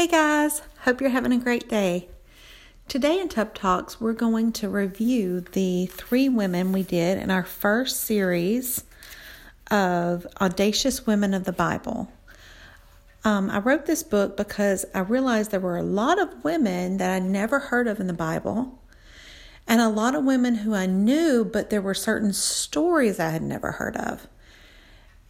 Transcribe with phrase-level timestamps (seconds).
[0.00, 2.08] Hey guys, hope you're having a great day.
[2.88, 7.44] Today in Tub Talks, we're going to review the three women we did in our
[7.44, 8.82] first series
[9.70, 12.10] of Audacious Women of the Bible.
[13.24, 17.10] Um, I wrote this book because I realized there were a lot of women that
[17.10, 18.80] I never heard of in the Bible,
[19.68, 23.42] and a lot of women who I knew, but there were certain stories I had
[23.42, 24.28] never heard of.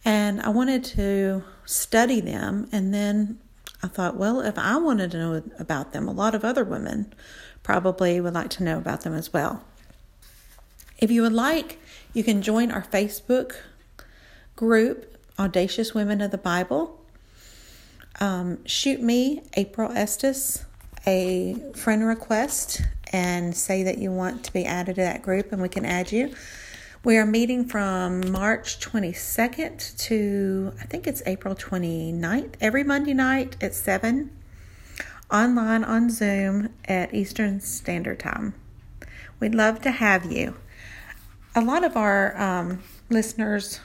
[0.05, 3.39] And I wanted to study them and then
[3.83, 7.13] I thought, well, if I wanted to know about them, a lot of other women
[7.63, 9.63] probably would like to know about them as well.
[10.99, 11.79] If you would like,
[12.13, 13.55] you can join our Facebook
[14.55, 16.99] group, Audacious Women of the Bible.
[18.19, 20.63] Um, shoot me, April Estes,
[21.07, 25.61] a friend request and say that you want to be added to that group, and
[25.61, 26.33] we can add you.
[27.03, 33.57] We are meeting from March 22nd to I think it's April 29th, every Monday night
[33.59, 34.29] at 7
[35.31, 38.53] online on Zoom at Eastern Standard Time.
[39.39, 40.57] We'd love to have you.
[41.55, 43.79] A lot of our um, listeners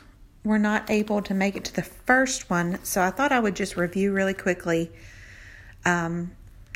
[0.45, 3.57] were not able to make it to the first one, so I thought I would
[3.57, 4.93] just review really quickly
[5.87, 6.33] um,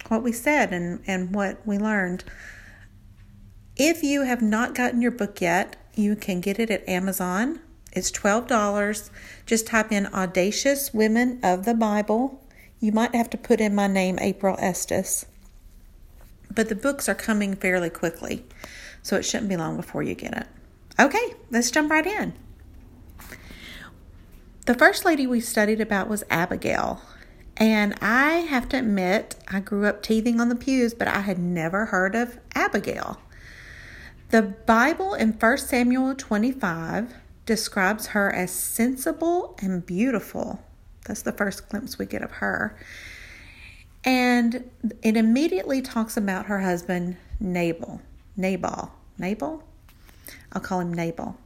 [0.08, 2.24] what we said and, and what we learned.
[3.76, 7.60] If you have not gotten your book yet, you can get it at Amazon.
[7.92, 9.10] It's $12.
[9.46, 12.42] Just type in Audacious Women of the Bible.
[12.78, 15.26] You might have to put in my name, April Estes.
[16.52, 18.44] But the books are coming fairly quickly,
[19.02, 20.46] so it shouldn't be long before you get it.
[20.98, 22.32] Okay, let's jump right in.
[24.66, 27.00] The first lady we studied about was Abigail.
[27.56, 31.38] And I have to admit, I grew up teething on the pews, but I had
[31.38, 33.20] never heard of Abigail.
[34.30, 37.14] The Bible in 1 Samuel 25
[37.46, 40.62] describes her as sensible and beautiful.
[41.04, 42.78] That's the first glimpse we get of her.
[44.04, 44.70] And
[45.02, 48.02] it immediately talks about her husband, Nabal.
[48.36, 48.92] Nabal.
[49.18, 49.64] Nabal?
[50.52, 51.36] I'll call him Nabal.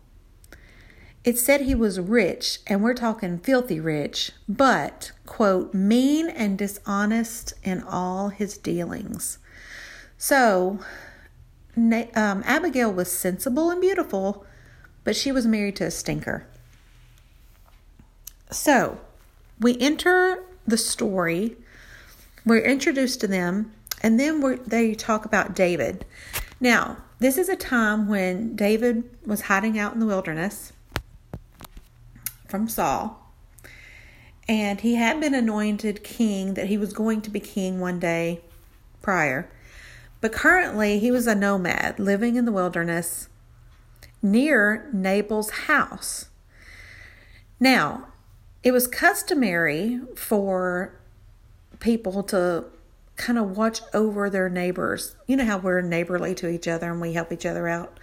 [1.25, 7.55] It said he was rich, and we're talking filthy rich, but, quote, mean and dishonest
[7.63, 9.39] in all his dealings.
[10.19, 10.81] So,
[11.77, 14.45] um, Abigail was sensible and beautiful,
[15.03, 16.47] but she was married to a stinker.
[18.51, 19.01] So
[19.61, 21.57] we enter the story,
[22.47, 26.05] we're introduced to them, and then they talk about David.
[26.61, 30.73] Now, this is a time when David was hiding out in the wilderness
[32.49, 33.21] from Saul.
[34.47, 38.43] And he had been anointed king, that he was going to be king one day
[39.01, 39.51] prior.
[40.21, 43.29] But currently, he was a nomad living in the wilderness
[44.23, 46.29] near Nabal's house.
[47.61, 48.09] Now,
[48.63, 50.99] it was customary for
[51.81, 52.65] people to
[53.17, 55.15] kind of watch over their neighbors.
[55.27, 58.01] You know how we're neighborly to each other and we help each other out?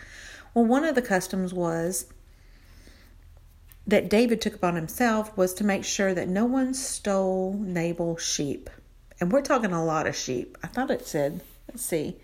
[0.54, 2.06] Well, one of the customs was
[3.88, 8.70] that David took upon himself was to make sure that no one stole Nabal's sheep.
[9.20, 10.58] And we're talking a lot of sheep.
[10.64, 12.18] I thought it said Let's see.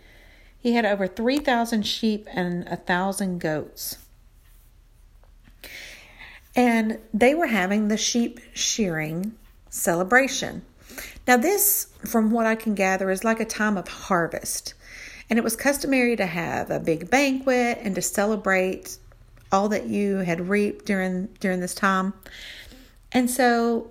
[0.59, 3.99] He had over 3,000 sheep and a 1,000 goats.
[6.55, 9.35] And they were having the sheep shearing
[9.69, 10.63] celebration.
[11.27, 14.73] Now, this, from what I can gather, is like a time of harvest.
[15.29, 18.97] And it was customary to have a big banquet and to celebrate
[19.51, 22.13] all that you had reaped during during this time.
[23.11, 23.89] And so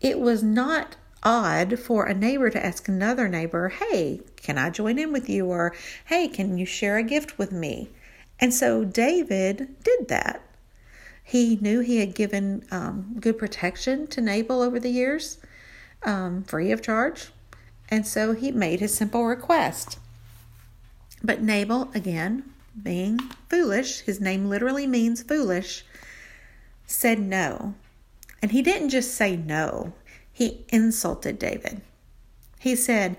[0.00, 4.98] it was not odd for a neighbor to ask another neighbor, Hey, can I join
[4.98, 5.46] in with you?
[5.46, 5.74] Or,
[6.06, 7.90] Hey, can you share a gift with me?
[8.38, 10.42] And so David did that.
[11.22, 15.38] He knew he had given um, good protection to Nabal over the years,
[16.04, 17.30] um, free of charge.
[17.88, 19.98] And so he made his simple request.
[21.22, 22.44] But Nabal, again,
[22.80, 25.84] being foolish, his name literally means foolish,
[26.86, 27.74] said no.
[28.42, 29.94] And he didn't just say no,
[30.36, 31.80] he insulted David.
[32.58, 33.16] He said,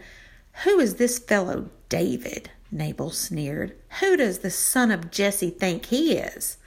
[0.66, 2.52] Who is this fellow David?
[2.72, 3.76] Nabal sneered.
[4.00, 6.58] Who does the son of Jesse think he is?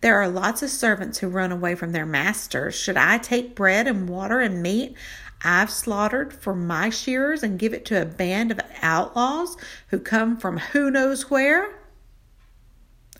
[0.00, 2.74] There are lots of servants who run away from their masters.
[2.74, 4.96] Should I take bread and water and meat
[5.44, 9.58] I've slaughtered for my shearers and give it to a band of outlaws
[9.88, 11.68] who come from who knows where?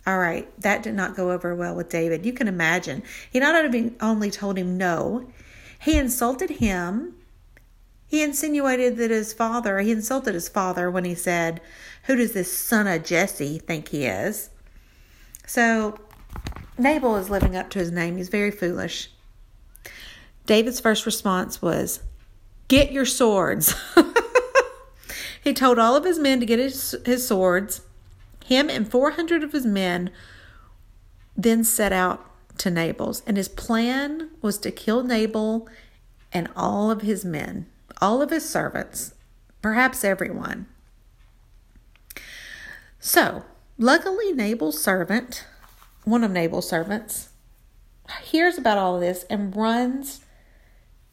[0.07, 2.25] All right, that did not go over well with David.
[2.25, 3.03] You can imagine.
[3.31, 3.63] He not
[4.01, 5.31] only told him no,
[5.83, 7.15] he insulted him.
[8.07, 11.61] He insinuated that his father, he insulted his father when he said,
[12.05, 14.51] Who does this son of Jesse think he is?
[15.45, 15.99] So
[16.79, 18.17] Nabal is living up to his name.
[18.17, 19.11] He's very foolish.
[20.47, 22.01] David's first response was,
[22.69, 23.75] Get your swords.
[25.43, 27.81] he told all of his men to get his, his swords.
[28.45, 30.11] Him and 400 of his men
[31.37, 35.69] then set out to Nabal's, and his plan was to kill Nabal
[36.33, 37.67] and all of his men,
[38.01, 39.15] all of his servants,
[39.61, 40.67] perhaps everyone.
[42.99, 43.45] So,
[43.79, 45.45] luckily, Nabal's servant,
[46.05, 47.31] one of Nabal's servants,
[48.23, 50.21] hears about all this and runs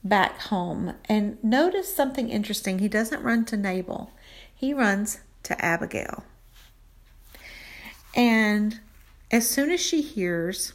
[0.04, 0.94] back home.
[1.06, 2.80] And notice something interesting.
[2.80, 4.12] He doesn't run to Nabal,
[4.54, 6.24] he runs to Abigail.
[8.16, 8.80] And
[9.32, 10.74] as soon as she hears,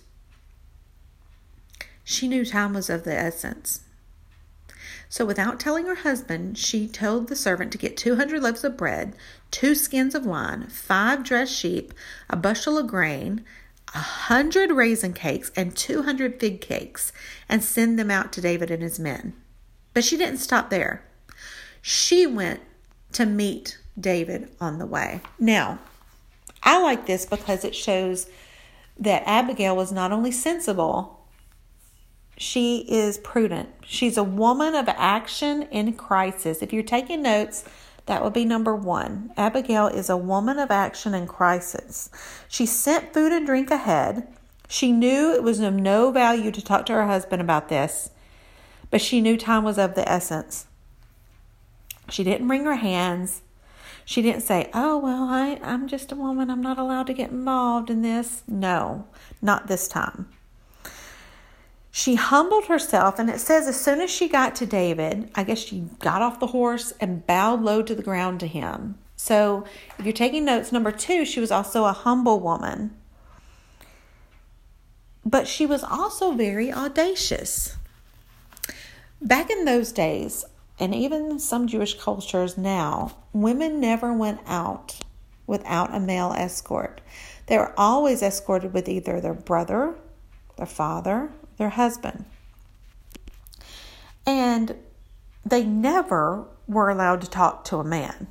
[2.14, 3.80] she knew time was of the essence.
[5.08, 9.14] So, without telling her husband, she told the servant to get 200 loaves of bread,
[9.50, 11.94] two skins of wine, five dressed sheep,
[12.28, 13.44] a bushel of grain,
[13.94, 17.12] a hundred raisin cakes, and 200 fig cakes,
[17.48, 19.34] and send them out to David and his men.
[19.92, 21.04] But she didn't stop there.
[21.80, 22.60] She went
[23.12, 25.20] to meet David on the way.
[25.38, 25.78] Now,
[26.64, 28.28] I like this because it shows
[28.98, 31.13] that Abigail was not only sensible,
[32.36, 33.70] she is prudent.
[33.84, 36.62] She's a woman of action in crisis.
[36.62, 37.64] If you're taking notes,
[38.06, 39.32] that would be number one.
[39.36, 42.10] Abigail is a woman of action in crisis.
[42.48, 44.26] She sent food and drink ahead.
[44.68, 48.10] She knew it was of no value to talk to her husband about this,
[48.90, 50.66] but she knew time was of the essence.
[52.10, 53.42] She didn't wring her hands.
[54.04, 56.50] She didn't say, Oh, well, I, I'm just a woman.
[56.50, 58.42] I'm not allowed to get involved in this.
[58.46, 59.06] No,
[59.40, 60.28] not this time.
[61.96, 65.60] She humbled herself, and it says as soon as she got to David, I guess
[65.60, 68.98] she got off the horse and bowed low to the ground to him.
[69.14, 69.64] So,
[69.96, 72.96] if you're taking notes, number two, she was also a humble woman.
[75.24, 77.76] But she was also very audacious.
[79.22, 80.44] Back in those days,
[80.80, 84.98] and even some Jewish cultures now, women never went out
[85.46, 87.00] without a male escort.
[87.46, 89.94] They were always escorted with either their brother,
[90.56, 92.24] their father, their husband.
[94.26, 94.76] And
[95.44, 98.28] they never were allowed to talk to a man.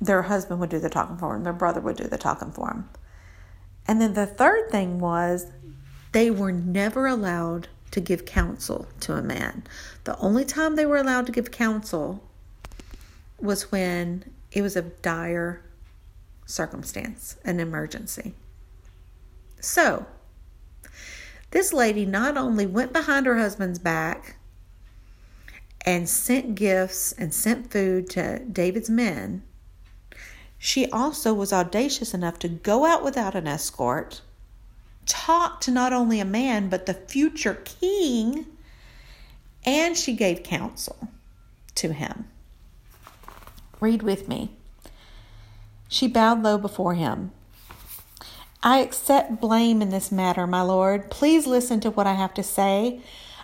[0.00, 2.68] Their husband would do the talking for them, their brother would do the talking for
[2.68, 2.88] them.
[3.86, 5.46] And then the third thing was
[6.12, 9.64] they were never allowed to give counsel to a man.
[10.04, 12.22] The only time they were allowed to give counsel
[13.40, 15.62] was when it was a dire
[16.46, 18.34] circumstance, an emergency.
[19.60, 20.06] So,
[21.50, 24.36] this lady not only went behind her husband's back
[25.86, 29.42] and sent gifts and sent food to David's men,
[30.58, 34.20] she also was audacious enough to go out without an escort,
[35.06, 38.46] talk to not only a man, but the future king,
[39.64, 41.08] and she gave counsel
[41.76, 42.26] to him.
[43.80, 44.50] Read with me.
[45.86, 47.30] She bowed low before him.
[48.62, 51.10] I accept blame in this matter, my lord.
[51.10, 53.00] Please listen to what I have to say.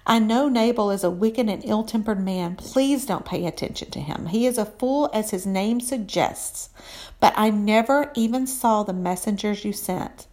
[0.06, 2.56] I know Nabal is a wicked and ill tempered man.
[2.56, 4.26] Please don't pay attention to him.
[4.26, 6.69] He is a fool, as his name suggests.
[7.20, 10.26] But I never even saw the messengers you sent.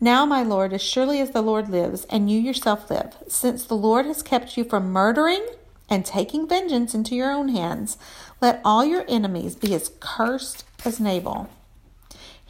[0.00, 3.76] Now, my lord, as surely as the Lord lives, and you yourself live, since the
[3.76, 5.46] Lord has kept you from murdering
[5.88, 7.96] and taking vengeance into your own hands,
[8.40, 11.48] let all your enemies be as cursed as Nabal.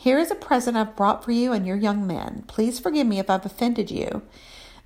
[0.00, 2.44] Here is a present I've brought for you and your young men.
[2.46, 4.22] Please forgive me if I've offended you.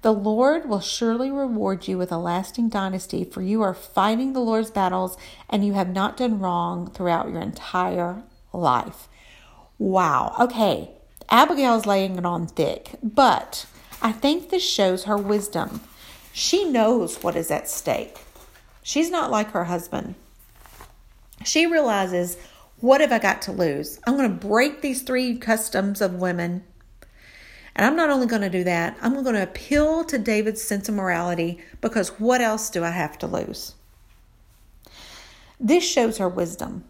[0.01, 4.41] The Lord will surely reward you with a lasting dynasty, for you are fighting the
[4.41, 5.19] Lord's battles
[5.51, 8.23] and you have not done wrong throughout your entire
[8.55, 9.07] life.
[9.79, 10.35] Wow.
[10.41, 10.93] Okay.
[11.29, 13.67] Abigail's laying it on thick, but
[14.01, 15.83] I think this shows her wisdom.
[16.33, 18.21] She knows what is at stake.
[18.83, 20.15] She's not like her husband.
[21.45, 22.39] She realizes
[22.83, 24.01] what have I got to lose?
[24.07, 26.65] I'm going to break these three customs of women.
[27.75, 30.89] And I'm not only going to do that, I'm going to appeal to David's sense
[30.89, 33.75] of morality because what else do I have to lose?
[35.61, 36.85] This shows her wisdom.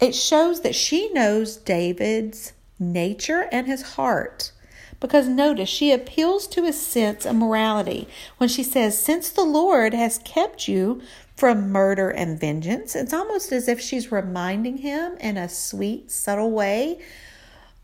[0.00, 4.52] It shows that she knows David's nature and his heart.
[4.98, 9.92] Because notice, she appeals to his sense of morality when she says, Since the Lord
[9.92, 11.02] has kept you
[11.40, 12.94] from murder and vengeance.
[12.94, 17.00] It's almost as if she's reminding him in a sweet, subtle way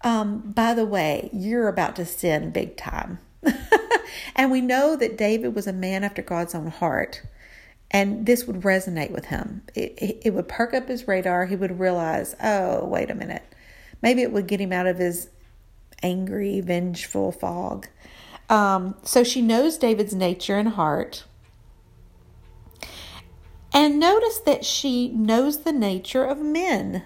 [0.02, 3.18] um, by the way, you're about to sin big time.
[4.36, 7.22] and we know that David was a man after God's own heart.
[7.90, 9.62] And this would resonate with him.
[9.74, 11.46] It, it would perk up his radar.
[11.46, 13.42] He would realize, oh, wait a minute.
[14.02, 15.28] Maybe it would get him out of his
[16.02, 17.88] angry, vengeful fog.
[18.48, 21.24] Um, so she knows David's nature and heart.
[23.76, 27.02] And notice that she knows the nature of men.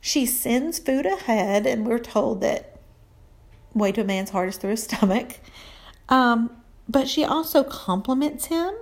[0.00, 2.80] She sends food ahead, and we're told that
[3.74, 5.40] way to a man's heart is through his stomach.
[6.08, 6.56] Um,
[6.88, 8.72] but she also compliments him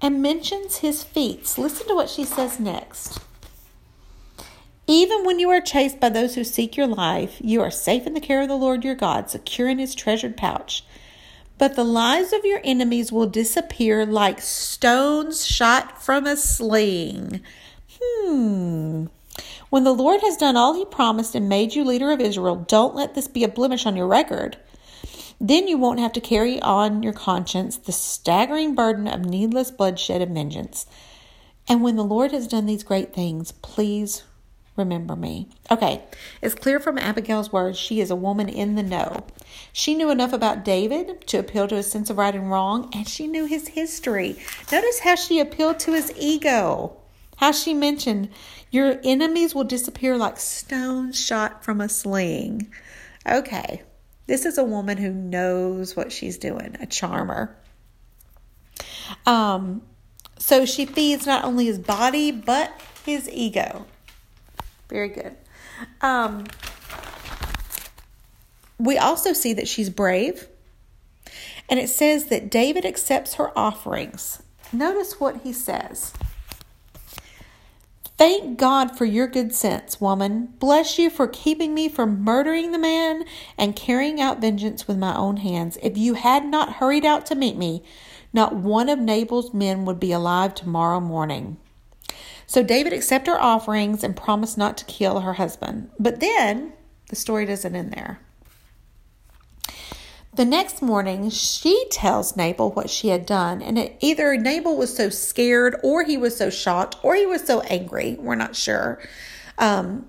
[0.00, 1.58] and mentions his feats.
[1.58, 3.18] Listen to what she says next.
[4.86, 8.14] Even when you are chased by those who seek your life, you are safe in
[8.14, 10.84] the care of the Lord your God, secure in his treasured pouch.
[11.58, 17.40] But the lives of your enemies will disappear like stones shot from a sling.
[18.00, 19.06] Hmm.
[19.70, 22.94] When the Lord has done all he promised and made you leader of Israel, don't
[22.94, 24.56] let this be a blemish on your record.
[25.40, 30.22] Then you won't have to carry on your conscience the staggering burden of needless bloodshed
[30.22, 30.86] and vengeance.
[31.68, 34.24] And when the Lord has done these great things, please
[34.74, 35.48] remember me.
[35.70, 36.02] Okay,
[36.40, 39.24] it's clear from Abigail's words she is a woman in the know.
[39.72, 43.08] She knew enough about David to appeal to his sense of right and wrong, and
[43.08, 44.36] she knew his history.
[44.72, 46.96] Notice how she appealed to his ego.
[47.36, 48.30] How she mentioned,
[48.70, 52.72] Your enemies will disappear like stones shot from a sling.
[53.26, 53.82] Okay,
[54.26, 57.56] this is a woman who knows what she's doing, a charmer.
[59.26, 59.82] Um,
[60.38, 62.72] so she feeds not only his body, but
[63.04, 63.86] his ego.
[64.88, 65.36] Very good.
[66.00, 66.46] Um,
[68.78, 70.48] we also see that she's brave.
[71.68, 74.42] And it says that David accepts her offerings.
[74.72, 76.12] Notice what he says.
[78.16, 80.54] Thank God for your good sense, woman.
[80.58, 83.24] Bless you for keeping me from murdering the man
[83.56, 85.78] and carrying out vengeance with my own hands.
[85.82, 87.84] If you had not hurried out to meet me,
[88.32, 91.58] not one of Nabal's men would be alive tomorrow morning.
[92.46, 95.90] So David accepted her offerings and promised not to kill her husband.
[95.98, 96.72] But then
[97.10, 98.20] the story doesn't end there.
[100.38, 104.96] The next morning, she tells Nabal what she had done, and it, either Nabal was
[104.96, 108.14] so scared, or he was so shocked, or he was so angry.
[108.20, 109.00] We're not sure.
[109.58, 110.06] Um,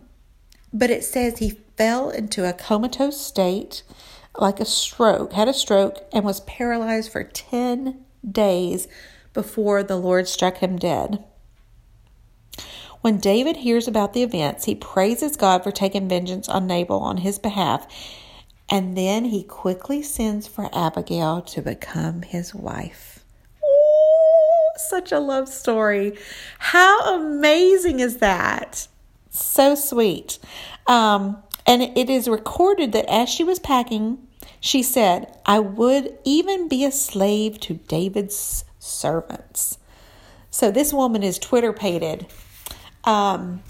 [0.71, 3.81] but it says he fell into a comatose state,
[4.37, 7.99] like a stroke, had a stroke, and was paralyzed for 10
[8.31, 8.87] days
[9.33, 11.23] before the Lord struck him dead.
[13.01, 17.17] When David hears about the events, he praises God for taking vengeance on Nabal on
[17.17, 17.87] his behalf,
[18.69, 23.23] and then he quickly sends for Abigail to become his wife.
[23.63, 26.17] Ooh, such a love story.
[26.59, 28.87] How amazing is that?
[29.29, 30.39] So sweet.
[30.87, 34.19] Um, and it is recorded that as she was packing,
[34.59, 39.77] she said, I would even be a slave to David's servants.
[40.51, 42.27] So this woman is Twitter pated
[43.03, 43.63] um,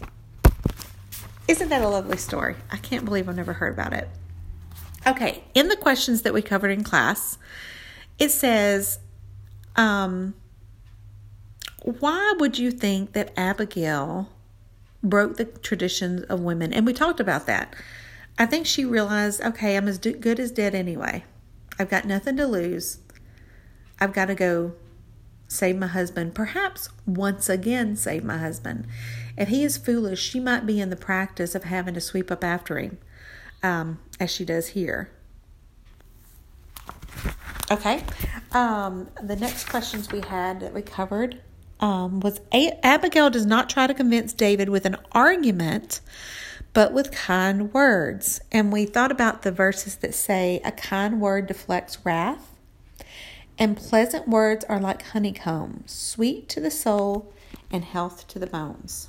[1.48, 2.56] isn't that a lovely story?
[2.72, 4.10] I can't believe I've never heard about it.
[5.08, 7.38] Okay, in the questions that we covered in class,
[8.18, 9.00] it says,
[9.76, 10.34] um,
[11.84, 14.30] why would you think that Abigail
[15.02, 16.74] broke the traditions of women?
[16.74, 17.76] And we talked about that.
[18.38, 21.24] I think she realized, okay, I'm as good as dead anyway.
[21.78, 23.00] I've got nothing to lose.
[24.00, 24.74] I've got to go
[25.48, 28.86] save my husband, perhaps once again save my husband.
[29.38, 32.44] If he is foolish, she might be in the practice of having to sweep up
[32.44, 32.98] after him,
[33.64, 35.10] um, as she does here.
[37.72, 38.04] Okay.
[38.52, 41.42] Um, the next questions we had that we covered
[41.80, 46.02] um, was A- Abigail does not try to convince David with an argument,
[46.74, 48.42] but with kind words.
[48.52, 52.50] And we thought about the verses that say, A kind word deflects wrath
[53.60, 57.34] and pleasant words are like honeycomb, sweet to the soul
[57.70, 59.09] and health to the bones.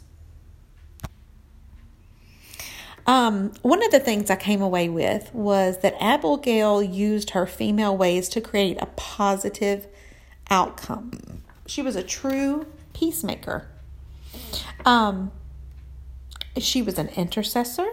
[3.11, 7.97] Um, one of the things I came away with was that Abigail used her female
[7.97, 9.89] ways to create a positive
[10.49, 11.43] outcome.
[11.67, 13.67] She was a true peacemaker.
[14.85, 15.33] Um,
[16.57, 17.89] she was an intercessor,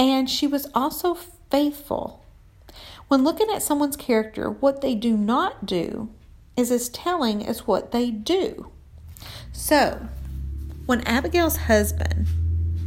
[0.00, 2.24] and she was also faithful
[3.06, 6.10] when looking at someone's character, what they do not do
[6.56, 8.72] is as telling as what they do.
[9.52, 10.08] So,
[10.86, 12.26] when Abigail's husband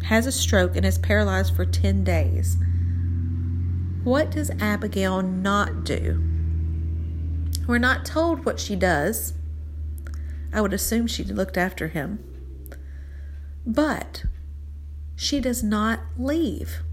[0.08, 2.56] has a stroke and is paralyzed for 10 days,
[4.06, 6.24] what does Abigail not do?
[7.68, 9.34] We're not told what she does.
[10.54, 12.24] I would assume she looked after him.
[13.66, 14.24] But
[15.18, 16.84] she does not leave.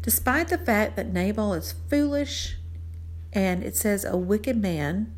[0.00, 2.56] Despite the fact that Nabal is foolish
[3.34, 5.14] and it says a wicked man,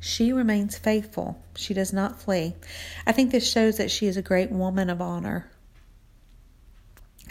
[0.00, 1.42] she remains faithful.
[1.56, 2.54] She does not flee.
[3.06, 5.50] I think this shows that she is a great woman of honor.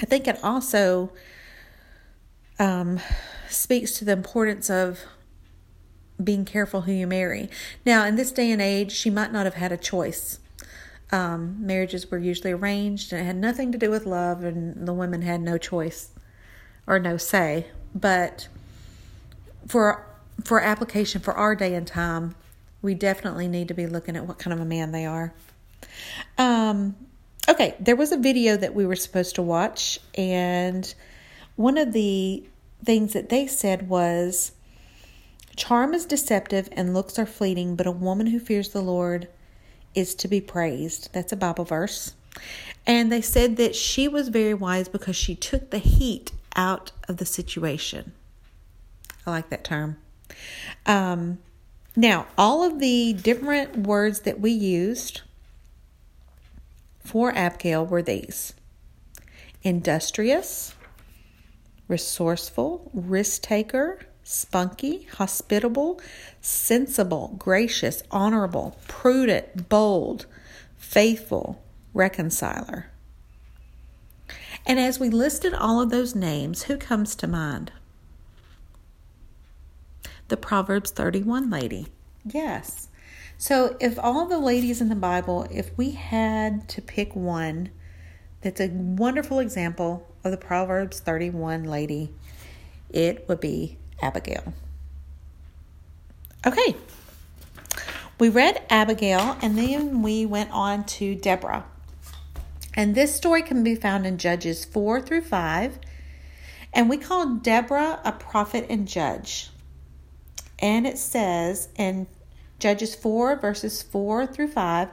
[0.01, 1.11] I think it also
[2.59, 2.99] um,
[3.49, 4.99] speaks to the importance of
[6.23, 7.49] being careful who you marry.
[7.85, 10.39] Now, in this day and age, she might not have had a choice.
[11.11, 14.93] Um, marriages were usually arranged and it had nothing to do with love, and the
[14.93, 16.09] women had no choice
[16.85, 17.67] or no say.
[17.95, 18.49] But
[19.67, 20.05] for
[20.43, 22.35] for application for our day and time,
[22.87, 25.33] we definitely need to be looking at what kind of a man they are.
[26.37, 26.95] Um,
[27.49, 30.95] okay, there was a video that we were supposed to watch, and
[31.57, 32.45] one of the
[32.85, 34.53] things that they said was
[35.57, 39.27] charm is deceptive and looks are fleeting, but a woman who fears the Lord
[39.93, 41.09] is to be praised.
[41.11, 42.13] That's a Bible verse.
[42.85, 47.17] And they said that she was very wise because she took the heat out of
[47.17, 48.13] the situation.
[49.25, 49.97] I like that term.
[50.85, 51.39] Um,
[51.97, 55.21] now, all of the different words that we used
[57.03, 58.53] for Abigail were these
[59.63, 60.75] industrious,
[61.87, 65.99] resourceful, risk taker, spunky, hospitable,
[66.39, 70.27] sensible, gracious, honorable, prudent, bold,
[70.77, 71.63] faithful,
[71.95, 72.91] reconciler.
[74.67, 77.71] And as we listed all of those names, who comes to mind?
[80.27, 81.87] The Proverbs 31 lady.
[82.25, 82.89] Yes.
[83.37, 87.69] So, if all the ladies in the Bible, if we had to pick one
[88.41, 92.13] that's a wonderful example of the Proverbs 31 lady,
[92.89, 94.53] it would be Abigail.
[96.45, 96.75] Okay.
[98.19, 101.65] We read Abigail and then we went on to Deborah.
[102.73, 105.79] And this story can be found in Judges 4 through 5.
[106.73, 109.49] And we call Deborah a prophet and judge.
[110.59, 112.07] And it says in
[112.59, 114.89] Judges 4, verses 4 through 5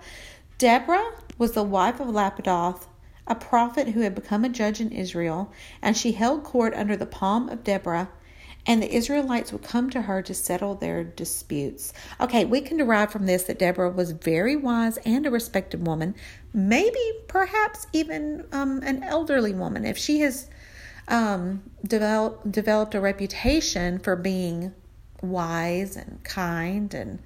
[0.59, 2.87] Deborah was the wife of Lapidoth,
[3.27, 5.53] a prophet who had become a judge in Israel,
[5.83, 8.09] and she held court under the palm of Deborah
[8.67, 11.93] and the Israelites would come to her to settle their disputes.
[12.21, 16.15] Okay, we can derive from this that Deborah was very wise and a respected woman,
[16.53, 19.85] maybe perhaps even um, an elderly woman.
[19.85, 20.49] If she has
[21.09, 24.73] um, develop, developed a reputation for being
[25.31, 27.19] wise and kind and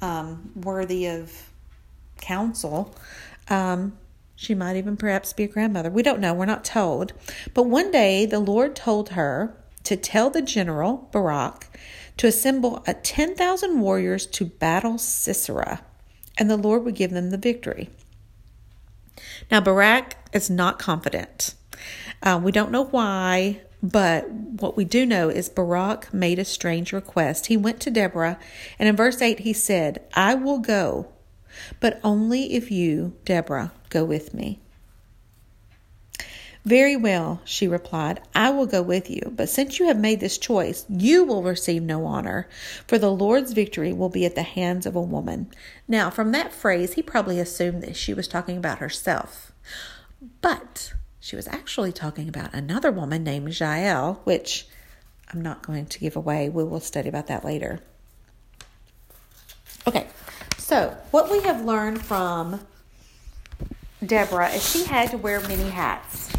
[0.00, 1.50] um, worthy of
[2.20, 2.94] counsel,
[3.48, 3.96] um,
[4.36, 5.90] she might even perhaps be a grandmother.
[5.90, 7.12] We don't know, we're not told.
[7.52, 11.68] But one day the Lord told her to tell the general, Barak,
[12.16, 15.82] to assemble a 10,000 warriors to battle Sisera,
[16.38, 17.90] and the Lord would give them the victory.
[19.50, 21.54] Now, Barak is not confident.
[22.22, 26.90] Uh, we don't know why, but what we do know is Barak made a strange
[26.90, 27.46] request.
[27.46, 28.38] He went to Deborah,
[28.78, 31.12] and in verse 8 he said, I will go,
[31.80, 34.58] but only if you, Deborah, go with me.
[36.64, 40.38] Very well, she replied, I will go with you, but since you have made this
[40.38, 42.48] choice, you will receive no honor,
[42.86, 45.50] for the Lord's victory will be at the hands of a woman.
[45.86, 49.52] Now, from that phrase, he probably assumed that she was talking about herself.
[50.40, 50.94] But
[51.24, 54.66] she was actually talking about another woman named Jael, which
[55.32, 56.50] I'm not going to give away.
[56.50, 57.80] We will study about that later.
[59.86, 60.06] Okay,
[60.58, 62.60] so what we have learned from
[64.04, 66.30] Deborah is she had to wear many hats.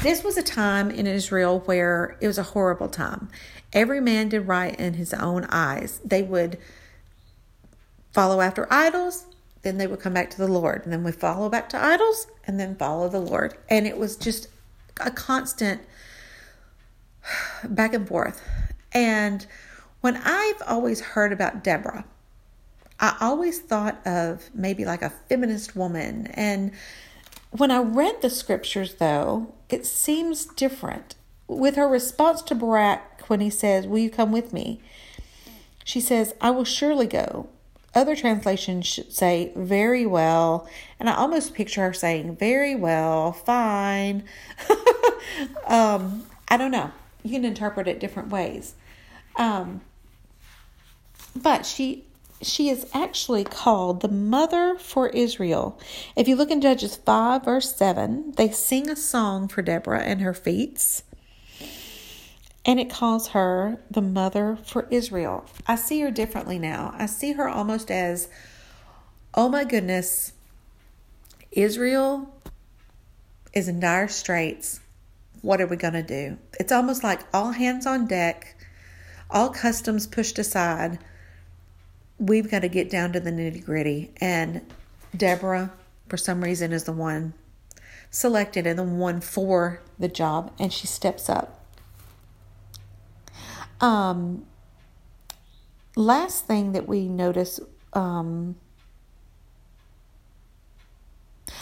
[0.00, 3.28] This was a time in Israel where it was a horrible time.
[3.74, 6.00] Every man did right in his own eyes.
[6.02, 6.56] They would
[8.12, 9.26] follow after idols,
[9.62, 10.82] then they would come back to the Lord.
[10.84, 13.54] And then we follow back to idols and then follow the Lord.
[13.68, 14.48] And it was just
[15.00, 15.82] a constant
[17.64, 18.42] back and forth.
[18.92, 19.46] And
[20.00, 22.04] when I've always heard about Deborah,
[22.98, 26.72] I always thought of maybe like a feminist woman and
[27.52, 31.14] when I read the scriptures, though, it seems different.
[31.46, 34.80] With her response to Barak when he says, Will you come with me?
[35.84, 37.48] She says, I will surely go.
[37.94, 40.68] Other translations should say, Very well.
[40.98, 44.24] And I almost picture her saying, Very well, fine.
[45.66, 46.90] um, I don't know.
[47.22, 48.74] You can interpret it different ways.
[49.36, 49.80] Um,
[51.34, 52.04] but she
[52.42, 55.78] she is actually called the mother for Israel.
[56.16, 60.20] If you look in Judges 5, verse 7, they sing a song for Deborah and
[60.20, 61.04] her feats,
[62.64, 65.44] and it calls her the mother for Israel.
[65.66, 66.94] I see her differently now.
[66.96, 68.28] I see her almost as,
[69.34, 70.32] oh my goodness,
[71.50, 72.34] Israel
[73.52, 74.80] is in dire straits.
[75.42, 76.38] What are we going to do?
[76.60, 78.56] It's almost like all hands on deck,
[79.30, 80.98] all customs pushed aside
[82.22, 84.12] we've got to get down to the nitty gritty.
[84.20, 84.62] And
[85.16, 85.72] Deborah,
[86.08, 87.34] for some reason, is the one
[88.10, 91.61] selected and the one for the job, and she steps up.
[93.82, 94.46] Um,
[95.96, 97.60] last thing that we notice
[97.92, 98.56] um,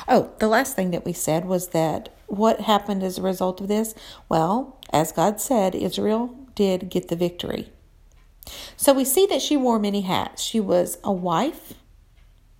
[0.06, 3.68] oh the last thing that we said was that what happened as a result of
[3.68, 3.94] this?
[4.28, 7.72] Well as god said israel did get the victory.
[8.76, 10.42] So we see that she wore many hats.
[10.42, 11.74] She was a wife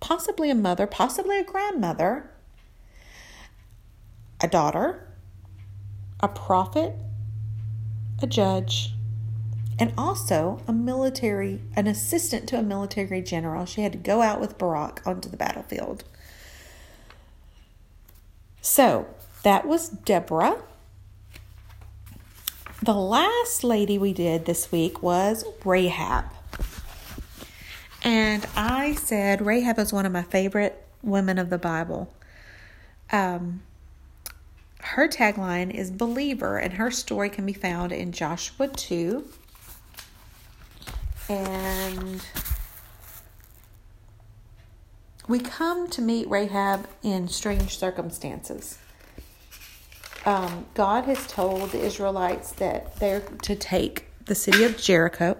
[0.01, 2.29] possibly a mother possibly a grandmother
[4.41, 5.07] a daughter
[6.19, 6.95] a prophet
[8.21, 8.93] a judge
[9.81, 13.65] and also a military, an assistant to a military general.
[13.65, 16.03] She had to go out with Barak onto the battlefield.
[18.61, 19.07] So
[19.41, 20.61] that was Deborah.
[22.83, 26.25] The last lady we did this week was Rahab.
[28.03, 32.13] And I said Rahab is one of my favorite women of the Bible.
[33.11, 33.63] Um,
[34.81, 39.27] her tagline is believer, and her story can be found in Joshua 2
[41.31, 42.21] and
[45.29, 48.77] we come to meet Rahab in strange circumstances.
[50.25, 55.37] Um, God has told the Israelites that they're to take the city of Jericho.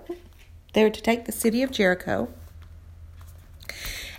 [0.74, 2.30] They're to take the city of Jericho.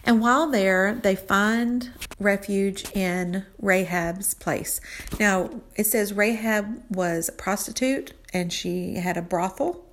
[0.05, 4.81] And while there, they find refuge in Rahab's place.
[5.19, 9.87] Now, it says Rahab was a prostitute and she had a brothel.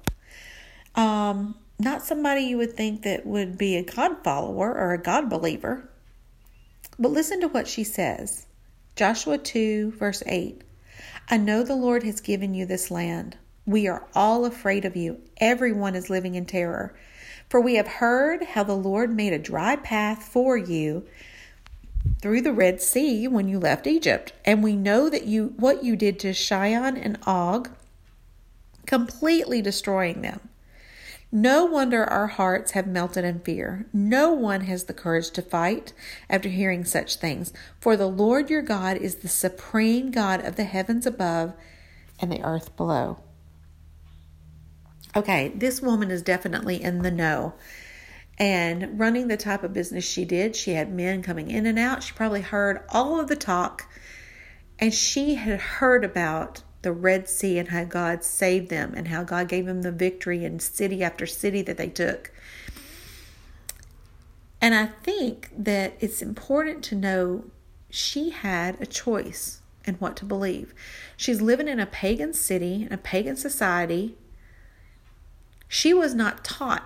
[0.95, 5.29] Um, not somebody you would think that would be a God follower or a God
[5.29, 5.89] believer.
[6.99, 8.45] But listen to what she says
[8.97, 10.61] Joshua 2, verse 8.
[11.29, 13.37] I know the Lord has given you this land.
[13.65, 15.21] We are all afraid of you.
[15.37, 16.93] Everyone is living in terror.
[17.49, 21.05] For we have heard how the Lord made a dry path for you
[22.21, 24.33] through the Red Sea when you left Egypt.
[24.43, 27.69] And we know that you what you did to Sihon and Og,
[28.85, 30.48] completely destroying them.
[31.31, 33.85] No wonder our hearts have melted in fear.
[33.93, 35.93] No one has the courage to fight
[36.27, 37.53] after hearing such things.
[37.79, 41.53] For the Lord your God is the supreme God of the heavens above
[42.19, 43.19] and the earth below.
[45.15, 47.53] Okay, this woman is definitely in the know.
[48.39, 52.01] And running the type of business she did, she had men coming in and out.
[52.01, 53.91] She probably heard all of the talk.
[54.79, 59.23] And she had heard about the Red Sea and how God saved them and how
[59.23, 62.31] God gave them the victory in city after city that they took.
[64.61, 67.45] And I think that it's important to know
[67.89, 70.73] she had a choice in what to believe.
[71.17, 74.15] She's living in a pagan city, in a pagan society.
[75.67, 76.85] She was not taught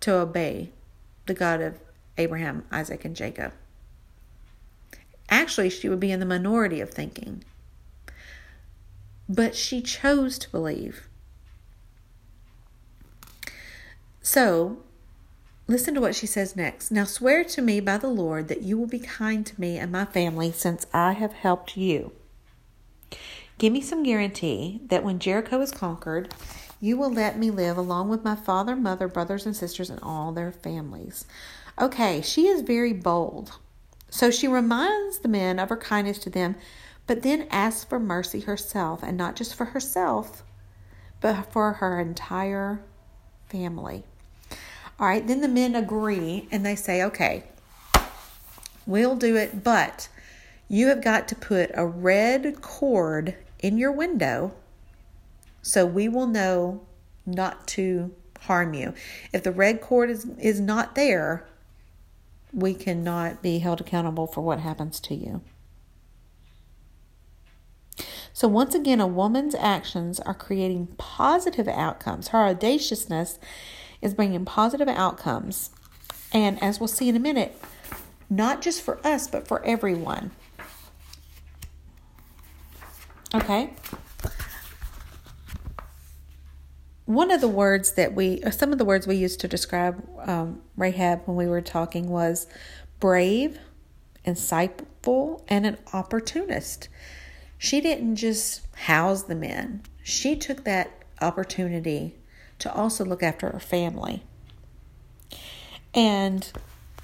[0.00, 0.70] to obey
[1.26, 1.80] the God of
[2.18, 3.52] Abraham, Isaac, and Jacob.
[5.28, 7.44] Actually, she would be in the minority of thinking
[9.30, 11.08] but she chose to believe.
[14.20, 14.78] So,
[15.68, 16.90] listen to what she says next.
[16.90, 19.92] Now, swear to me by the Lord that you will be kind to me and
[19.92, 22.10] my family since I have helped you.
[23.58, 26.34] Give me some guarantee that when Jericho is conquered,
[26.80, 30.32] you will let me live along with my father, mother, brothers, and sisters, and all
[30.32, 31.24] their families.
[31.80, 33.52] Okay, she is very bold.
[34.10, 36.56] So she reminds the men of her kindness to them
[37.10, 40.44] but then ask for mercy herself, and not just for herself,
[41.20, 42.84] but for her entire
[43.48, 44.04] family.
[44.96, 47.42] All right, then the men agree and they say, okay,
[48.86, 50.08] we'll do it, but
[50.68, 54.54] you have got to put a red cord in your window
[55.62, 56.80] so we will know
[57.26, 58.94] not to harm you.
[59.32, 61.44] If the red cord is, is not there,
[62.52, 65.40] we cannot be held accountable for what happens to you.
[68.32, 72.28] So, once again, a woman's actions are creating positive outcomes.
[72.28, 73.38] Her audaciousness
[74.00, 75.70] is bringing positive outcomes.
[76.32, 77.60] And as we'll see in a minute,
[78.28, 80.30] not just for us, but for everyone.
[83.34, 83.70] Okay?
[87.06, 90.62] One of the words that we, some of the words we used to describe um,
[90.76, 92.46] Rahab when we were talking was
[93.00, 93.58] brave,
[94.24, 96.88] insightful, and an opportunist
[97.62, 102.14] she didn't just house the men, she took that opportunity
[102.58, 104.22] to also look after her family.
[105.92, 106.50] And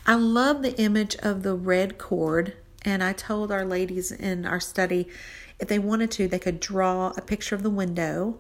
[0.07, 2.55] I love the image of the red cord.
[2.81, 5.07] And I told our ladies in our study
[5.59, 8.39] if they wanted to, they could draw a picture of the window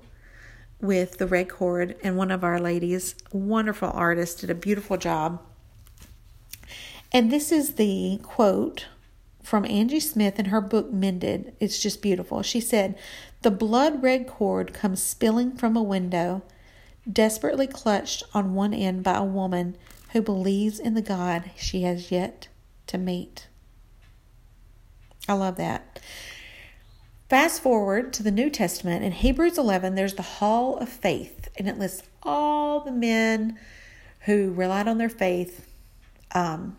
[0.80, 1.96] with the red cord.
[2.02, 5.42] And one of our ladies, wonderful artist, did a beautiful job.
[7.12, 8.86] And this is the quote
[9.46, 11.54] from Angie Smith in her book Mended.
[11.60, 12.42] It's just beautiful.
[12.42, 12.98] She said,
[13.42, 16.42] The blood red cord comes spilling from a window,
[17.10, 19.76] desperately clutched on one end by a woman
[20.10, 22.48] who believes in the God she has yet
[22.88, 23.46] to meet.
[25.28, 26.00] I love that.
[27.28, 31.68] Fast forward to the New Testament in Hebrews 11, there's the Hall of Faith, and
[31.68, 33.60] it lists all the men
[34.22, 35.72] who relied on their faith
[36.32, 36.78] um,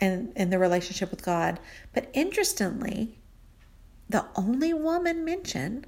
[0.00, 1.58] and, in the relationship with God.
[1.92, 3.18] But interestingly,
[4.08, 5.86] the only woman mentioned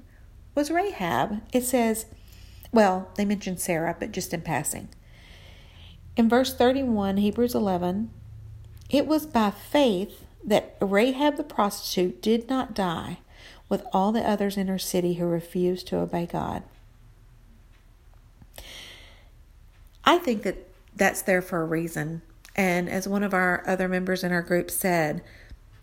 [0.55, 1.41] was Rahab.
[1.53, 2.07] It says,
[2.71, 4.89] well, they mentioned Sarah, but just in passing.
[6.15, 8.09] In verse 31, Hebrews 11,
[8.89, 13.19] it was by faith that Rahab the prostitute did not die
[13.69, 16.63] with all the others in her city who refused to obey God.
[20.03, 22.21] I think that that's there for a reason.
[22.57, 25.23] And as one of our other members in our group said,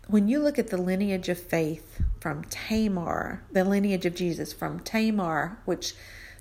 [0.07, 4.81] when you look at the lineage of faith from Tamar, the lineage of Jesus from
[4.81, 5.95] Tamar, which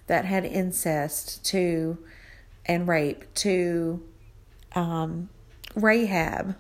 [0.07, 1.99] that had incest to
[2.67, 4.03] and rape, to
[4.75, 5.29] um,
[5.75, 6.57] Rahab,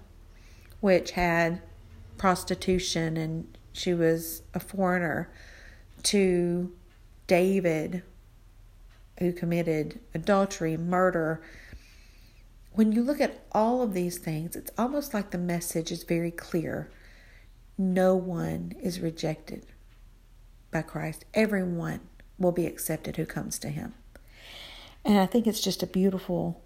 [0.80, 1.60] which had
[2.16, 5.28] prostitution and she was a foreigner,
[6.04, 6.72] to
[7.26, 8.02] David,
[9.18, 11.42] who committed adultery, murder.
[12.74, 16.32] When you look at all of these things, it's almost like the message is very
[16.32, 16.90] clear.
[17.78, 19.66] No one is rejected
[20.72, 21.24] by Christ.
[21.34, 22.00] Everyone
[22.36, 23.94] will be accepted who comes to Him.
[25.04, 26.62] And I think it's just a beautiful,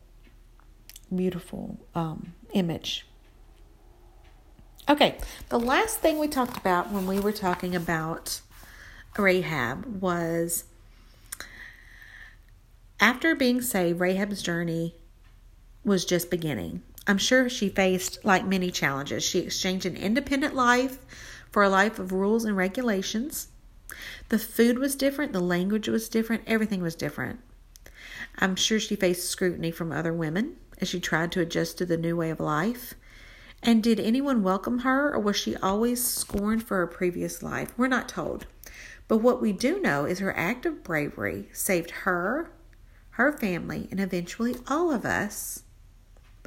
[1.15, 3.07] beautiful um, image.
[4.89, 5.19] Okay,
[5.51, 8.41] the last thing we talked about when we were talking about
[9.19, 10.65] Rahab was
[12.99, 14.95] after being saved, Rahab's journey
[15.85, 16.83] was just beginning.
[17.07, 19.25] I'm sure she faced like many challenges.
[19.25, 20.99] She exchanged an independent life
[21.51, 23.49] for a life of rules and regulations.
[24.29, 27.41] The food was different, the language was different, everything was different.
[28.39, 31.97] I'm sure she faced scrutiny from other women as she tried to adjust to the
[31.97, 32.95] new way of life.
[33.63, 37.73] And did anyone welcome her, or was she always scorned for her previous life?
[37.77, 38.47] We're not told.
[39.09, 42.53] But what we do know is her act of bravery saved her,
[43.13, 45.65] her family, and eventually all of us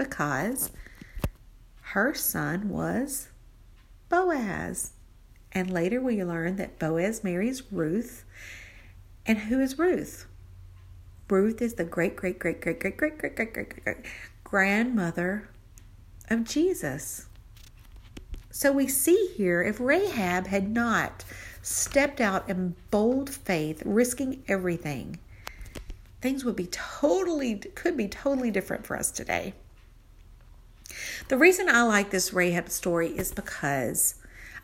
[0.10, 0.72] because
[1.82, 3.30] her son was
[4.10, 4.94] Boaz.
[5.52, 8.26] And later we learn that Boaz marries Ruth.
[9.26, 10.26] And who is Ruth?
[11.30, 14.06] Ruth is the great, great, great, great, great, great, great, great, great, great
[14.44, 15.48] grandmother
[16.30, 17.28] of Jesus.
[18.50, 21.24] So we see here if Rahab had not
[21.62, 25.20] stepped out in bold faith, risking everything,
[26.22, 29.54] things would be totally, could be totally different for us today.
[31.28, 34.16] The reason I like this Rahab story is because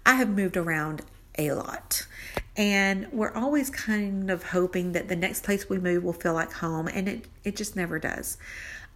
[0.06, 1.04] I have moved around
[1.38, 2.08] a lot.
[2.56, 6.54] And we're always kind of hoping that the next place we move will feel like
[6.54, 8.38] home, and it, it just never does.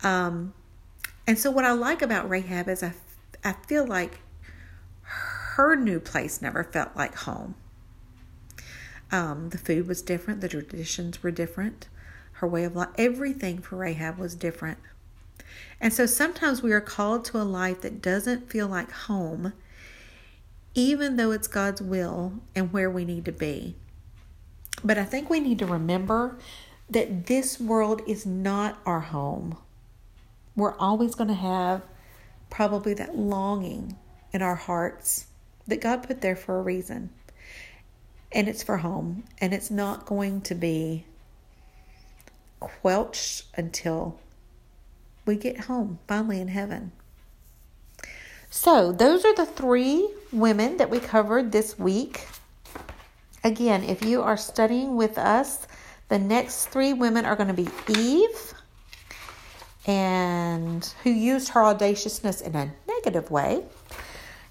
[0.03, 0.53] Um,
[1.27, 2.93] and so, what I like about Rahab is I,
[3.43, 4.19] I feel like
[5.01, 7.55] her new place never felt like home.
[9.11, 11.87] Um, the food was different, the traditions were different,
[12.33, 14.79] her way of life, everything for Rahab was different.
[15.80, 19.54] And so sometimes we are called to a life that doesn't feel like home,
[20.75, 23.75] even though it's God's will and where we need to be.
[24.84, 26.38] But I think we need to remember
[26.89, 29.58] that this world is not our home.
[30.56, 31.82] We're always going to have
[32.49, 33.97] probably that longing
[34.34, 35.27] in our hearts
[35.67, 37.10] that God put there for a reason.
[38.32, 39.23] And it's for home.
[39.39, 41.06] And it's not going to be
[42.60, 44.19] quelched until
[45.31, 46.91] we get home finally in heaven.
[48.49, 52.27] So, those are the three women that we covered this week.
[53.41, 55.67] Again, if you are studying with us,
[56.09, 58.53] the next three women are going to be Eve,
[59.87, 63.63] and who used her audaciousness in a negative way,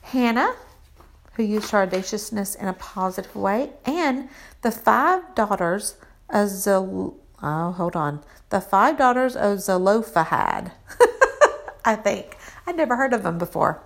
[0.00, 0.54] Hannah,
[1.34, 4.30] who used her audaciousness in a positive way, and
[4.62, 5.96] the five daughters
[6.30, 10.72] of Zal- oh, hold on, the five daughters of Zelophehad.
[11.84, 13.82] I think I'd never heard of them before.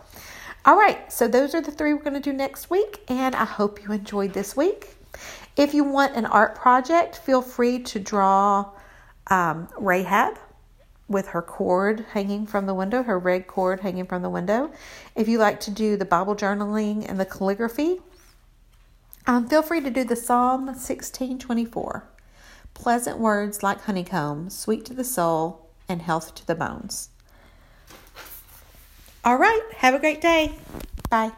[0.65, 3.45] All right, so those are the three we're going to do next week, and I
[3.45, 4.95] hope you enjoyed this week.
[5.57, 8.71] If you want an art project, feel free to draw
[9.29, 10.39] um, Rahab
[11.07, 14.73] with her cord hanging from the window, her red cord hanging from the window.
[15.15, 18.01] If you like to do the Bible journaling and the calligraphy,
[19.27, 22.09] um, feel free to do the Psalm 1624.
[22.75, 27.09] Pleasant words like honeycomb, sweet to the soul and health to the bones.
[29.25, 30.59] All right, have a great day.
[31.09, 31.33] Bye.